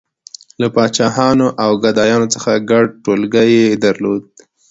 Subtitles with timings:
[0.61, 4.21] •له پاچاهانو او ګدایانو څخه ګډ ټولګی یې درلود.